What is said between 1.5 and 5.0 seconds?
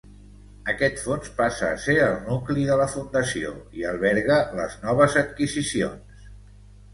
a ser el nucli de la fundació i alberga les